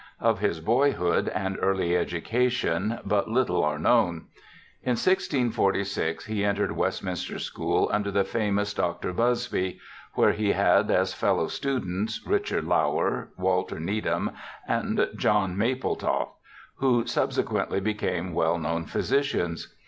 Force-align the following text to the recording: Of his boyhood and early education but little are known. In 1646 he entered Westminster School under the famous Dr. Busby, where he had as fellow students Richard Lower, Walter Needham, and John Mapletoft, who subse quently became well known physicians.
Of 0.19 0.39
his 0.39 0.61
boyhood 0.61 1.29
and 1.29 1.59
early 1.61 1.95
education 1.95 2.97
but 3.05 3.29
little 3.29 3.63
are 3.63 3.77
known. 3.77 4.29
In 4.81 4.93
1646 4.97 6.25
he 6.25 6.43
entered 6.43 6.71
Westminster 6.71 7.37
School 7.37 7.87
under 7.93 8.09
the 8.09 8.23
famous 8.23 8.73
Dr. 8.73 9.13
Busby, 9.13 9.79
where 10.15 10.31
he 10.31 10.53
had 10.53 10.89
as 10.89 11.13
fellow 11.13 11.47
students 11.47 12.19
Richard 12.25 12.63
Lower, 12.63 13.29
Walter 13.37 13.79
Needham, 13.79 14.31
and 14.67 15.07
John 15.17 15.55
Mapletoft, 15.55 16.31
who 16.77 17.03
subse 17.03 17.43
quently 17.43 17.83
became 17.83 18.33
well 18.33 18.57
known 18.57 18.85
physicians. 18.87 19.75